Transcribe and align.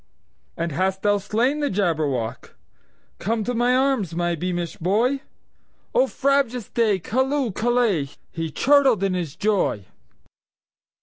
"And 0.57 0.71
hast 0.71 1.03
thou 1.03 1.19
slain 1.19 1.59
the 1.59 1.69
Jabberwock? 1.69 2.55
Come 3.19 3.43
to 3.43 3.53
my 3.53 3.75
arms, 3.75 4.15
my 4.15 4.33
beamish 4.33 4.77
boy!O 4.77 6.07
frabjous 6.07 6.69
day! 6.73 6.97
Callooh! 6.97 7.51
Callay!"He 7.53 8.49
chortled 8.49 9.03
in 9.03 9.13
his 9.13 9.35
joy. 9.35 9.85